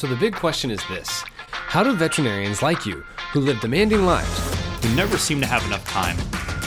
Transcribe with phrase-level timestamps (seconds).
[0.00, 3.04] So the big question is this How do veterinarians like you,
[3.34, 6.16] who live demanding lives, who never seem to have enough time,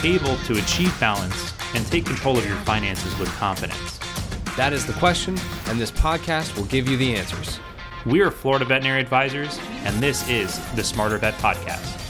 [0.05, 3.97] able to achieve balance and take control of your finances with confidence?
[4.55, 5.35] That is the question,
[5.65, 7.59] and this podcast will give you the answers.
[8.05, 12.02] We are Florida Veterinary Advisors, and this is the Smarter Vet Podcast.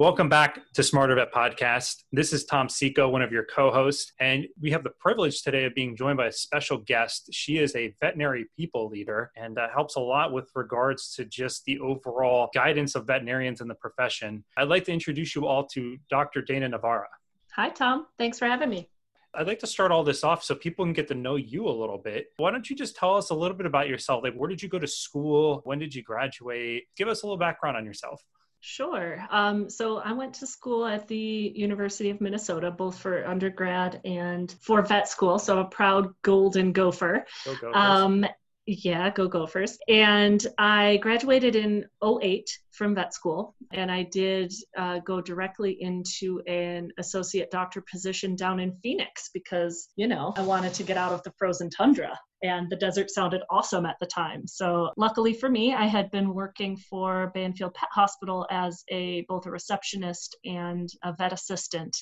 [0.00, 2.02] Welcome back to Smarter Vet Podcast.
[2.10, 5.66] This is Tom Seco, one of your co hosts, and we have the privilege today
[5.66, 7.28] of being joined by a special guest.
[7.32, 11.64] She is a veterinary people leader and uh, helps a lot with regards to just
[11.64, 14.42] the overall guidance of veterinarians in the profession.
[14.56, 16.42] I'd like to introduce you all to Dr.
[16.42, 17.06] Dana Navarra.
[17.54, 18.06] Hi, Tom.
[18.18, 18.90] Thanks for having me.
[19.32, 21.70] I'd like to start all this off so people can get to know you a
[21.70, 22.32] little bit.
[22.36, 24.24] Why don't you just tell us a little bit about yourself?
[24.24, 25.60] Like, where did you go to school?
[25.62, 26.84] When did you graduate?
[26.96, 28.20] Give us a little background on yourself.
[28.66, 29.22] Sure.
[29.30, 34.50] Um, so I went to school at the University of Minnesota, both for undergrad and
[34.58, 35.38] for vet school.
[35.38, 37.26] So I'm a proud golden gopher.
[37.60, 38.24] Go um,
[38.66, 39.78] yeah, go Gophers.
[39.88, 46.40] And I graduated in 08 from vet school, and I did uh, go directly into
[46.46, 51.12] an associate doctor position down in Phoenix because, you know, I wanted to get out
[51.12, 54.46] of the frozen tundra and the desert sounded awesome at the time.
[54.46, 59.46] So luckily for me, I had been working for Banfield Pet Hospital as a both
[59.46, 61.96] a receptionist and a vet assistant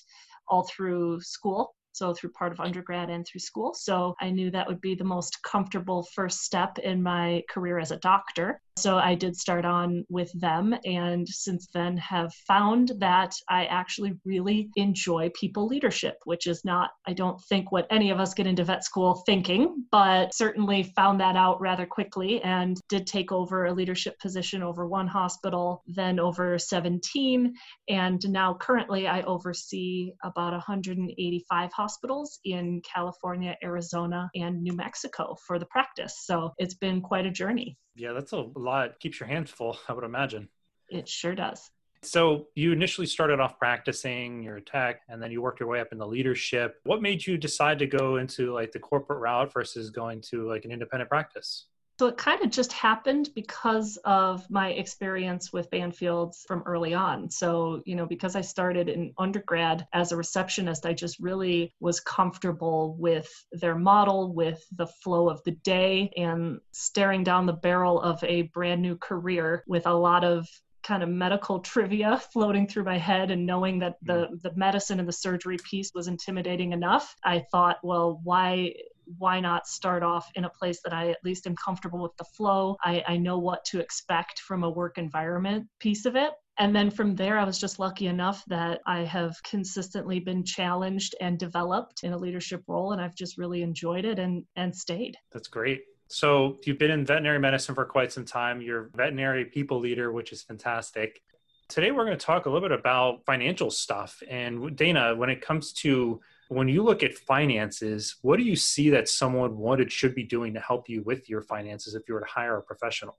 [0.48, 3.74] all through school so through part of undergrad and through school.
[3.74, 7.90] So I knew that would be the most comfortable first step in my career as
[7.90, 8.60] a doctor.
[8.76, 14.14] So I did start on with them, and since then have found that I actually
[14.24, 18.46] really enjoy people leadership, which is not, I don't think, what any of us get
[18.46, 23.66] into vet school thinking, but certainly found that out rather quickly and did take over
[23.66, 27.54] a leadership position over one hospital, then over 17.
[27.88, 35.58] And now currently I oversee about 185 hospitals in California, Arizona, and New Mexico for
[35.58, 36.22] the practice.
[36.24, 37.76] So it's been quite a journey.
[37.94, 38.98] Yeah, that's a lot.
[39.00, 40.48] Keeps your hands full, I would imagine.
[40.88, 41.70] It sure does.
[42.04, 45.92] So you initially started off practicing your tech and then you worked your way up
[45.92, 46.80] in the leadership.
[46.82, 50.64] What made you decide to go into like the corporate route versus going to like
[50.64, 51.66] an independent practice?
[52.02, 57.30] So it kind of just happened because of my experience with Banfields from early on.
[57.30, 62.00] So, you know, because I started in undergrad as a receptionist, I just really was
[62.00, 68.00] comfortable with their model, with the flow of the day, and staring down the barrel
[68.00, 70.48] of a brand new career with a lot of
[70.82, 74.42] kind of medical trivia floating through my head and knowing that the mm.
[74.42, 78.74] the medicine and the surgery piece was intimidating enough i thought well why
[79.18, 82.24] why not start off in a place that I at least am comfortable with the
[82.24, 82.76] flow?
[82.84, 86.32] I, I know what to expect from a work environment piece of it.
[86.58, 91.14] And then from there, I was just lucky enough that I have consistently been challenged
[91.20, 95.16] and developed in a leadership role, and I've just really enjoyed it and, and stayed.
[95.32, 95.82] That's great.
[96.08, 98.60] So, you've been in veterinary medicine for quite some time.
[98.60, 101.22] You're veterinary people leader, which is fantastic.
[101.68, 104.22] Today, we're going to talk a little bit about financial stuff.
[104.28, 106.20] And Dana, when it comes to
[106.52, 110.54] when you look at finances, what do you see that someone wanted should be doing
[110.54, 113.16] to help you with your finances if you were to hire a professional?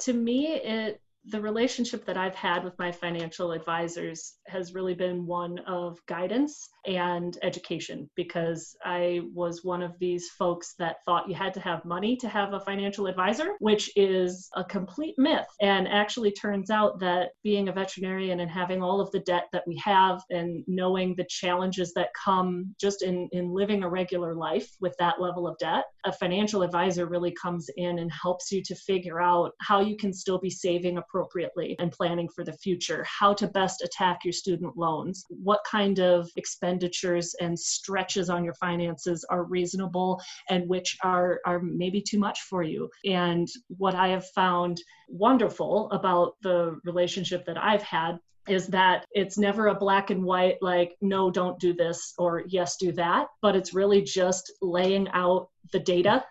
[0.00, 5.26] To me, it the relationship that I've had with my financial advisors has really been
[5.26, 11.34] one of guidance and education because I was one of these folks that thought you
[11.34, 15.46] had to have money to have a financial advisor, which is a complete myth.
[15.60, 19.64] And actually turns out that being a veterinarian and having all of the debt that
[19.66, 24.68] we have and knowing the challenges that come just in, in living a regular life
[24.80, 28.76] with that level of debt, a financial advisor really comes in and helps you to
[28.76, 31.15] figure out how you can still be saving appropriately
[31.78, 36.28] and planning for the future, how to best attack your student loans, what kind of
[36.36, 42.40] expenditures and stretches on your finances are reasonable and which are, are maybe too much
[42.42, 42.88] for you.
[43.04, 48.18] And what I have found wonderful about the relationship that I've had
[48.48, 52.76] is that it's never a black and white like no don't do this or yes
[52.76, 56.24] do that but it's really just laying out the data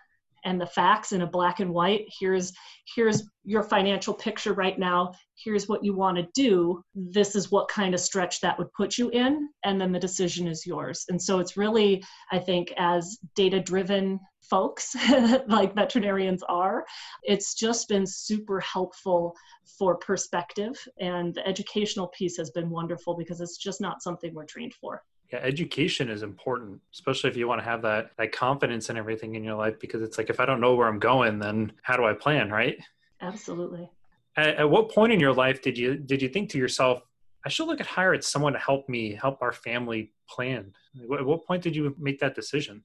[0.46, 2.06] and the facts in a black and white.
[2.18, 2.52] Here's
[2.94, 5.12] here's your financial picture right now.
[5.34, 6.82] Here's what you want to do.
[6.94, 10.46] This is what kind of stretch that would put you in and then the decision
[10.46, 11.04] is yours.
[11.08, 14.94] And so it's really i think as data driven folks
[15.48, 16.84] like veterinarians are
[17.22, 19.34] it's just been super helpful
[19.78, 24.44] for perspective and the educational piece has been wonderful because it's just not something we're
[24.44, 25.02] trained for
[25.32, 29.34] yeah education is important especially if you want to have that that confidence in everything
[29.34, 31.96] in your life because it's like if i don't know where i'm going then how
[31.96, 32.78] do i plan right?
[33.20, 33.88] Absolutely.
[34.36, 37.02] At, at what point in your life did you did you think to yourself
[37.44, 40.72] i should look at hiring someone to help me help our family plan?
[41.18, 42.82] At what point did you make that decision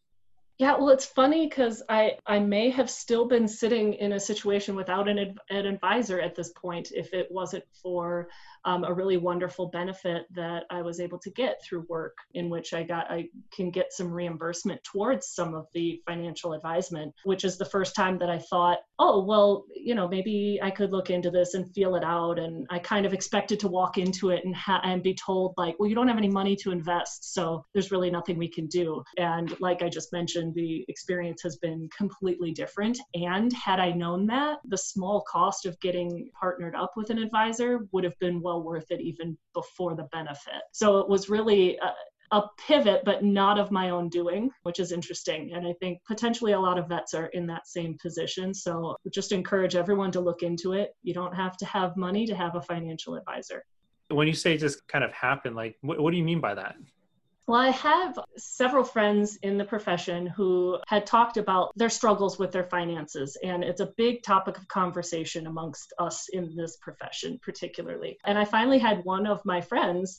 [0.62, 4.76] Yeah, well, it's funny because I I may have still been sitting in a situation
[4.76, 5.18] without an,
[5.50, 8.30] an advisor at this point if it wasn't for
[8.64, 12.76] um, a really wonderful benefit that I was able to get through work in which
[12.76, 17.58] I got I can get some reimbursement towards some of the financial advisement, which is
[17.58, 21.32] the first time that I thought, oh well, you know, maybe I could look into
[21.32, 22.38] this and feel it out.
[22.38, 25.80] And I kind of expected to walk into it and ha- and be told like,
[25.80, 29.02] well, you don't have any money to invest, so there's really nothing we can do.
[29.18, 33.00] And like I just mentioned, the experience has been completely different.
[33.14, 37.88] And had I known that, the small cost of getting partnered up with an advisor
[37.92, 40.62] would have been well worth it even before the benefit.
[40.72, 41.94] So it was really a,
[42.36, 45.54] a pivot, but not of my own doing, which is interesting.
[45.54, 48.54] And I think potentially a lot of vets are in that same position.
[48.54, 50.96] So just encourage everyone to look into it.
[51.04, 53.64] You don't have to have money to have a financial advisor.
[54.10, 56.76] When you say just kind of happened, like what, what do you mean by that?
[57.52, 62.54] Well, I have several friends in the profession who had talked about their struggles with
[62.54, 68.18] their finances, and it's a big topic of conversation amongst us in this profession, particularly.
[68.24, 70.18] And I finally had one of my friends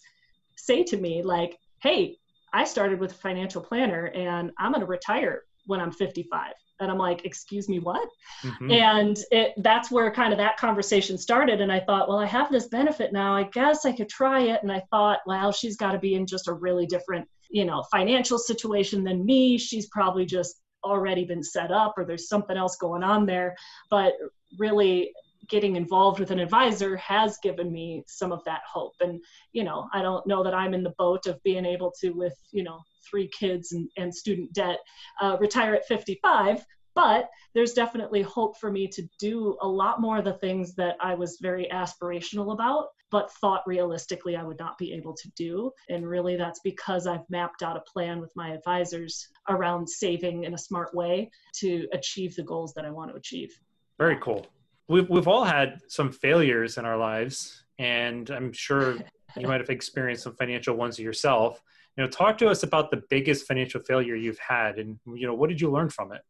[0.58, 2.19] say to me, like, hey,
[2.52, 6.52] I started with a financial planner and I'm going to retire when I'm 55
[6.82, 8.08] and i'm like excuse me what?
[8.43, 8.70] Mm-hmm.
[8.70, 12.50] and it that's where kind of that conversation started and i thought well i have
[12.50, 13.34] this benefit now.
[13.34, 14.62] I guess i could try it.
[14.62, 17.84] And i thought well she's got to be in just a really different you know
[17.93, 19.58] financial situation than me.
[19.58, 23.55] She's probably just already been set up or there's something else going on there.
[23.88, 24.14] But
[24.58, 25.12] really
[25.49, 28.94] getting involved with an advisor has given me some of that hope.
[29.00, 29.21] And
[29.53, 32.35] you know i don't know that i'm in the boat of being able to with
[32.53, 34.79] you know three kids and, and student debt
[35.21, 40.19] uh, retire at 55 but there's definitely hope for me to do a lot more
[40.19, 44.79] of the things that i was very aspirational about but thought realistically i would not
[44.79, 45.71] be able to do.
[45.89, 50.55] And really that's because i've mapped out a plan with my advisors around saving in
[50.55, 53.50] a smart way to achieve the goals that i want to achieve.
[53.99, 54.47] Very cool
[54.88, 58.96] we've, we've all had some failures in our lives and i'm sure
[59.37, 61.62] you might have experienced some financial ones yourself.
[61.96, 65.34] You know talk to us about the biggest financial failure you've had and you know
[65.34, 66.23] what did you learn from it?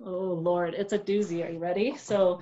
[0.00, 1.44] Oh lord it's a doozy.
[1.44, 1.96] Are you ready?
[1.96, 2.40] So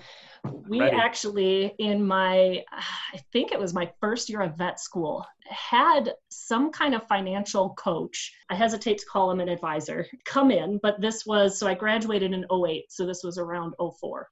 [0.69, 0.97] we ready.
[0.97, 6.71] actually in my i think it was my first year of vet school had some
[6.71, 8.33] kind of financial coach.
[8.51, 10.07] I hesitate to call him an advisor.
[10.25, 14.29] Come in but this was so i graduated in 08 so this was around 04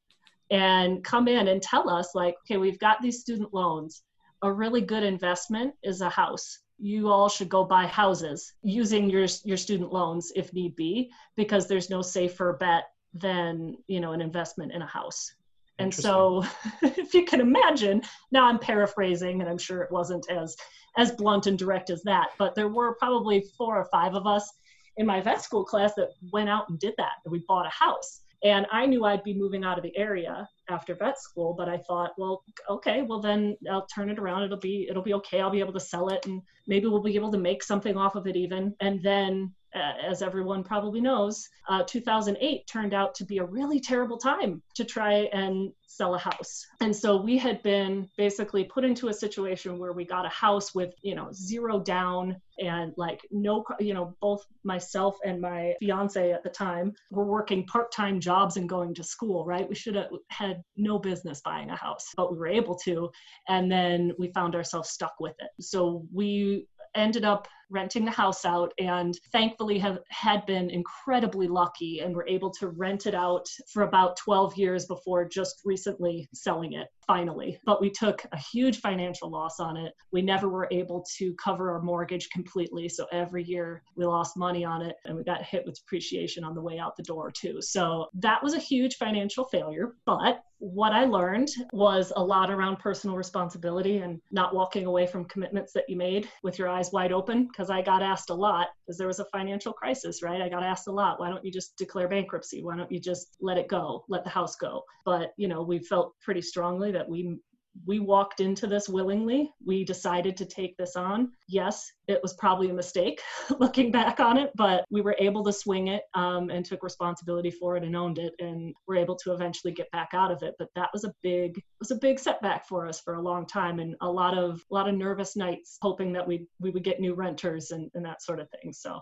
[0.50, 4.02] and come in and tell us like okay we've got these student loans.
[4.42, 6.58] A really good investment is a house.
[6.78, 11.66] You all should go buy houses using your your student loans if need be because
[11.66, 15.32] there's no safer bet than you know an investment in a house.
[15.78, 16.44] And so
[16.82, 20.56] if you can imagine now i'm paraphrasing and i'm sure it wasn't as
[20.96, 24.48] as blunt and direct as that but there were probably four or five of us
[24.96, 27.12] in my vet school class that went out and did that.
[27.26, 30.94] We bought a house and I knew I'd be moving out of the area after
[30.94, 34.44] vet school, but I thought, well, okay, well then I'll turn it around.
[34.44, 35.40] It'll be it'll be okay.
[35.40, 38.14] I'll be able to sell it, and maybe we'll be able to make something off
[38.14, 38.74] of it even.
[38.80, 44.16] And then as everyone probably knows, uh, 2008 turned out to be a really terrible
[44.16, 46.66] time to try and sell a house.
[46.80, 50.74] And so we had been basically put into a situation where we got a house
[50.74, 56.32] with, you know, zero down and like no, you know, both myself and my fiance
[56.32, 59.68] at the time were working part time jobs and going to school, right?
[59.68, 59.96] We should
[60.28, 63.10] have had no business buying a house, but we were able to.
[63.48, 65.50] And then we found ourselves stuck with it.
[65.60, 72.00] So we ended up renting the house out and thankfully have had been incredibly lucky
[72.00, 76.74] and were able to rent it out for about 12 years before just recently selling
[76.74, 77.58] it finally.
[77.64, 79.92] But we took a huge financial loss on it.
[80.12, 84.64] We never were able to cover our mortgage completely so every year we lost money
[84.64, 87.60] on it and we got hit with depreciation on the way out the door too.
[87.60, 92.78] So that was a huge financial failure but what I learned was a lot around
[92.78, 97.12] personal responsibility and not walking away from commitments that you made with your eyes wide
[97.12, 97.48] open.
[97.54, 100.42] Because I got asked a lot, because there was a financial crisis, right?
[100.42, 102.64] I got asked a lot, why don't you just declare bankruptcy?
[102.64, 104.82] Why don't you just let it go, let the house go?
[105.04, 107.38] But, you know, we felt pretty strongly that we
[107.86, 109.52] we walked into this willingly.
[109.64, 111.32] We decided to take this on.
[111.48, 113.20] Yes, it was probably a mistake
[113.58, 117.50] looking back on it, but we were able to swing it um, and took responsibility
[117.50, 120.54] for it and owned it, and were able to eventually get back out of it.
[120.58, 123.80] But that was a big was a big setback for us for a long time,
[123.80, 127.00] and a lot of a lot of nervous nights hoping that we we would get
[127.00, 128.72] new renters and, and that sort of thing.
[128.72, 129.00] So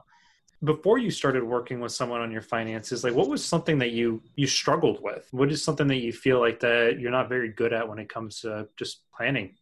[0.64, 4.22] before you started working with someone on your finances like what was something that you
[4.36, 7.72] you struggled with what is something that you feel like that you're not very good
[7.72, 9.54] at when it comes to just planning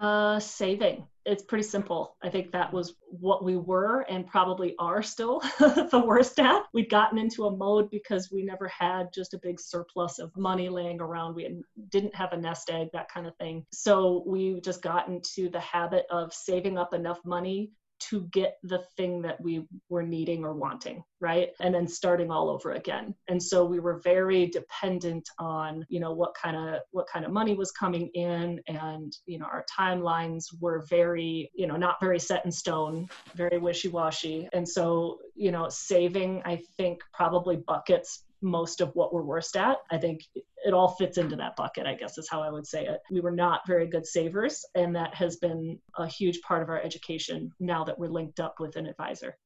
[0.00, 1.06] Uh, saving.
[1.24, 2.16] It's pretty simple.
[2.22, 6.64] I think that was what we were and probably are still the worst at.
[6.74, 10.68] We'd gotten into a mode because we never had just a big surplus of money
[10.68, 11.34] laying around.
[11.34, 13.64] We didn't have a nest egg, that kind of thing.
[13.72, 18.84] So we just got into the habit of saving up enough money to get the
[18.96, 21.50] thing that we were needing or wanting right?
[21.60, 23.14] And then starting all over again.
[23.28, 27.32] And so we were very dependent on you know what kind of what kind of
[27.32, 32.18] money was coming in and you know our timelines were very you know not very
[32.18, 34.48] set in stone very wishy-washy.
[34.52, 39.78] And so you know saving i think probably buckets most of what we're worst at.
[39.90, 40.20] I think
[40.66, 43.00] it all fits into that bucket, I guess is how I would say it.
[43.10, 46.82] We were not very good savers, and that has been a huge part of our
[46.82, 49.38] education now that we're linked up with an advisor.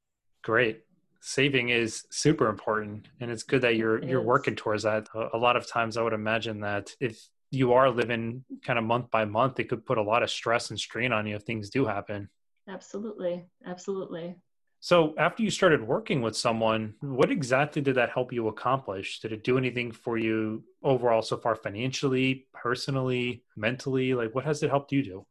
[0.43, 0.85] Great.
[1.21, 4.27] Saving is super important and it's good that you're it you're is.
[4.27, 5.07] working towards that.
[5.35, 9.11] A lot of times I would imagine that if you are living kind of month
[9.11, 11.69] by month, it could put a lot of stress and strain on you if things
[11.69, 12.31] do happen.
[12.67, 13.45] Absolutely.
[13.67, 14.37] Absolutely.
[14.83, 19.21] So, after you started working with someone, what exactly did that help you accomplish?
[19.21, 24.15] Did it do anything for you overall so far, financially, personally, mentally?
[24.15, 25.27] Like, what has it helped you do?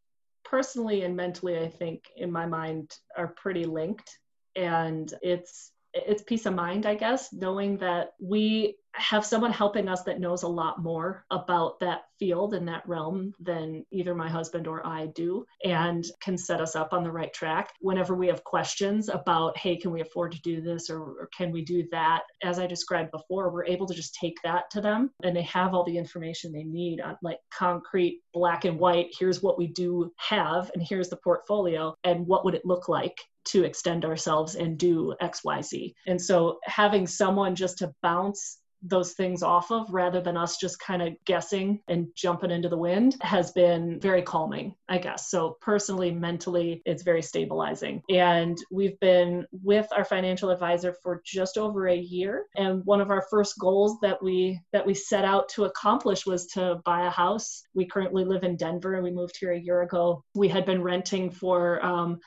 [0.45, 4.19] Personally and mentally, I think in my mind are pretty linked.
[4.55, 10.03] And it's it's peace of mind, I guess, knowing that we have someone helping us
[10.03, 14.67] that knows a lot more about that field and that realm than either my husband
[14.67, 17.73] or I do and can set us up on the right track.
[17.79, 21.51] Whenever we have questions about, hey, can we afford to do this or, or can
[21.51, 22.23] we do that?
[22.43, 25.73] As I described before, we're able to just take that to them and they have
[25.73, 29.07] all the information they need on like concrete, black and white.
[29.17, 33.17] Here's what we do have and here's the portfolio and what would it look like
[33.45, 35.93] to extend ourselves and do XYZ.
[36.05, 40.79] And so having someone just to bounce those things off of rather than us just
[40.79, 45.29] kind of guessing and jumping into the wind has been very calming, I guess.
[45.29, 48.01] So personally, mentally, it's very stabilizing.
[48.09, 52.45] And we've been with our financial advisor for just over a year.
[52.55, 56.47] And one of our first goals that we that we set out to accomplish was
[56.47, 57.63] to buy a house.
[57.73, 60.23] We currently live in Denver and we moved here a year ago.
[60.35, 62.19] We had been renting for um,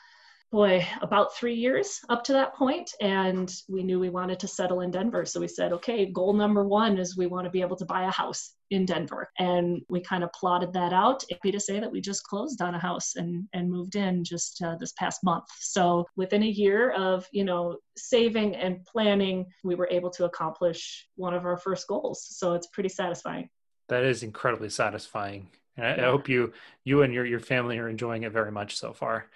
[0.53, 4.83] boy, about three years up to that point, and we knew we wanted to settle
[4.83, 5.25] in Denver.
[5.25, 8.05] So we said, okay, goal number one is we want to be able to buy
[8.05, 9.31] a house in Denver.
[9.39, 11.25] And we kind of plotted that out.
[11.31, 14.63] Happy to say that we just closed on a house and, and moved in just
[14.63, 15.45] uh, this past month.
[15.59, 21.09] So within a year of, you know, saving and planning, we were able to accomplish
[21.17, 22.27] one of our first goals.
[22.29, 23.49] So it's pretty satisfying.
[23.89, 25.49] That is incredibly satisfying.
[25.79, 26.09] And I, yeah.
[26.09, 26.53] I hope you
[26.85, 29.27] you and your, your family are enjoying it very much so far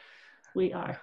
[0.56, 0.98] we are.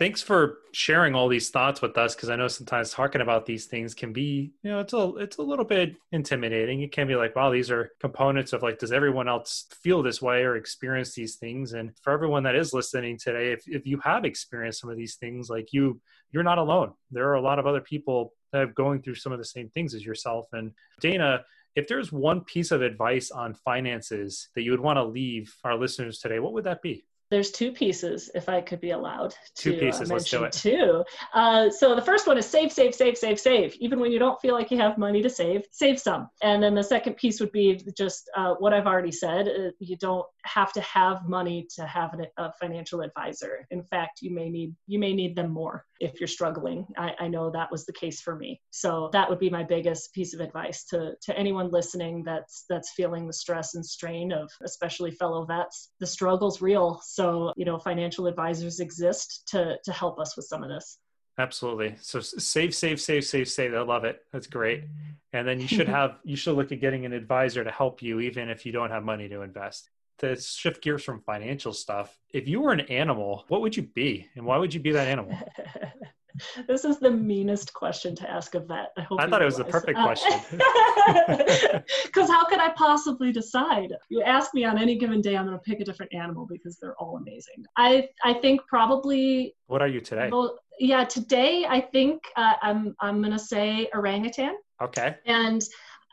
[0.00, 3.66] Thanks for sharing all these thoughts with us because I know sometimes talking about these
[3.66, 6.80] things can be, you know, it's a it's a little bit intimidating.
[6.80, 10.22] It can be like, wow, these are components of like, does everyone else feel this
[10.22, 11.74] way or experience these things?
[11.74, 15.16] And for everyone that is listening today, if if you have experienced some of these
[15.16, 16.00] things, like you,
[16.32, 16.94] you're not alone.
[17.10, 19.68] There are a lot of other people that are going through some of the same
[19.68, 20.46] things as yourself.
[20.54, 25.04] And Dana, if there's one piece of advice on finances that you would want to
[25.04, 27.04] leave our listeners today, what would that be?
[27.30, 30.68] There's two pieces, if I could be allowed to uh, pieces, uh, mention let's do
[30.70, 30.76] it.
[30.76, 31.04] two.
[31.32, 33.74] Uh, so the first one is save, save, save, save, save.
[33.76, 36.28] Even when you don't feel like you have money to save, save some.
[36.42, 39.46] And then the second piece would be just uh, what I've already said.
[39.48, 43.66] Uh, you don't have to have money to have an, a financial advisor.
[43.70, 46.86] In fact, you may need you may need them more if you're struggling.
[46.96, 48.60] I, I know that was the case for me.
[48.70, 52.92] So that would be my biggest piece of advice to to anyone listening that's that's
[52.92, 55.90] feeling the stress and strain of especially fellow vets.
[56.00, 57.00] The struggle's real.
[57.04, 57.19] So
[57.56, 60.98] you know, financial advisors exist to to help us with some of this.
[61.38, 61.94] Absolutely.
[62.00, 63.74] So save, save, save, save, save.
[63.74, 64.20] I love it.
[64.30, 64.84] That's great.
[65.32, 68.20] And then you should have you should look at getting an advisor to help you
[68.20, 69.88] even if you don't have money to invest
[70.20, 74.28] to shift gears from financial stuff, if you were an animal, what would you be,
[74.36, 75.36] and why would you be that animal?
[76.66, 78.92] this is the meanest question to ask a vet.
[78.96, 79.20] I, hope.
[79.20, 79.58] I thought realize.
[79.58, 81.82] it was the perfect uh, question.
[82.04, 83.94] Because how could I possibly decide?
[84.08, 86.78] You ask me on any given day, I'm going to pick a different animal because
[86.78, 87.64] they're all amazing.
[87.76, 89.54] I I think probably.
[89.66, 90.28] What are you today?
[90.30, 94.56] Well, yeah, today I think uh, I'm I'm going to say orangutan.
[94.82, 95.16] Okay.
[95.26, 95.62] And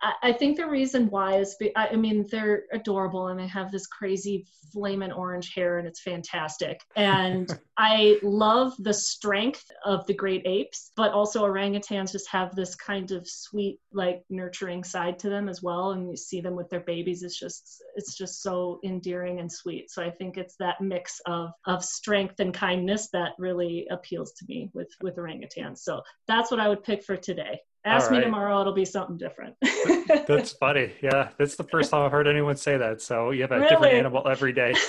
[0.01, 4.45] I think the reason why is, I mean, they're adorable and they have this crazy
[4.71, 6.81] flaming orange hair and it's fantastic.
[6.95, 12.75] And I love the strength of the great apes, but also orangutans just have this
[12.75, 15.91] kind of sweet, like nurturing side to them as well.
[15.91, 17.23] And you see them with their babies.
[17.23, 19.89] It's just, it's just so endearing and sweet.
[19.89, 24.45] So I think it's that mix of, of strength and kindness that really appeals to
[24.47, 25.79] me with, with orangutans.
[25.79, 29.55] So that's what I would pick for today Ask me tomorrow; it'll be something different.
[30.27, 30.93] that's funny.
[31.01, 33.01] Yeah, that's the first time I've heard anyone say that.
[33.01, 33.69] So you have a really?
[33.69, 34.73] different animal every day.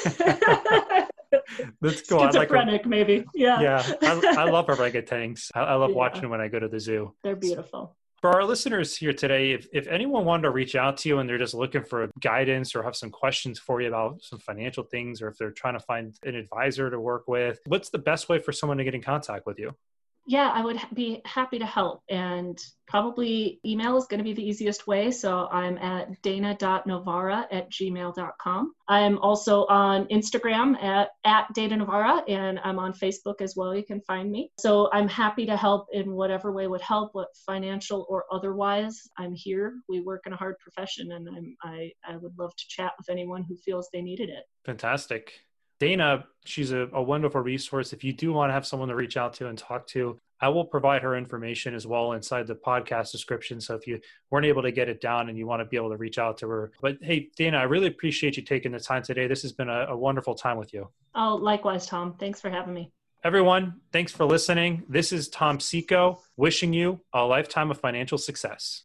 [1.81, 2.21] That's cool.
[2.21, 3.25] Schizophrenic, like maybe.
[3.35, 3.61] Yeah.
[3.61, 3.93] Yeah.
[4.03, 5.51] I, I love orangutans.
[5.55, 5.97] I, I love yeah.
[5.97, 7.15] watching them when I go to the zoo.
[7.23, 7.97] They're beautiful.
[8.21, 11.29] For our listeners here today, if, if anyone wanted to reach out to you and
[11.29, 15.23] they're just looking for guidance or have some questions for you about some financial things,
[15.23, 18.41] or if they're trying to find an advisor to work with, what's the best way
[18.41, 19.73] for someone to get in contact with you?
[20.29, 22.03] Yeah, I would be happy to help.
[22.11, 25.11] And probably email is going to be the easiest way.
[25.11, 28.75] So I'm at dana.novara at gmail.com.
[28.89, 33.75] I'm also on Instagram at, at Dana Novara, and I'm on Facebook as well.
[33.75, 34.53] You can find me.
[34.61, 39.01] So I'm happy to help in whatever way would help, what financial or otherwise.
[39.17, 39.81] I'm here.
[39.89, 43.09] We work in a hard profession, and I'm, I, I would love to chat with
[43.09, 44.45] anyone who feels they needed it.
[44.67, 45.41] Fantastic.
[45.81, 47.93] Dana, she's a, a, wonderful resource.
[47.93, 50.49] If you do want to have someone to reach out to and talk to, I
[50.49, 53.61] will provide her information as well inside the podcast description.
[53.61, 55.91] So if you weren't able to get it down and you want to be able
[55.91, 56.73] to reach out to her.
[56.81, 59.27] But hey, Dana, I really appreciate you taking the time today.
[59.27, 60.89] This has been a, a wonderful time with you.
[61.15, 62.15] Oh, likewise, Tom.
[62.19, 62.93] Thanks for having me.
[63.25, 64.85] Everyone, thanks for listening.
[64.89, 68.85] This is Tom Seco wishing you a lifetime of financial success.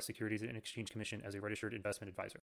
[0.01, 0.07] U.S.
[0.07, 2.39] Securities and Exchange Commission as a registered investment advisor.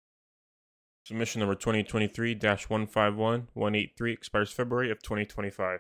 [1.05, 5.71] Submission number 2023 151 183 expires February of 2025.